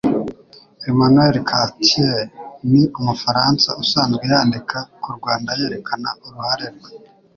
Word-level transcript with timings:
Emmanuel 0.91 1.35
Cattier 1.49 2.17
ni 2.71 2.83
umufaransa 2.99 3.69
usanzwe 3.83 4.23
yandika 4.31 4.77
ku 5.01 5.09
Rwanda 5.17 5.49
yerekana 5.59 6.09
uruhare 6.25 6.65
rwe 6.75 6.91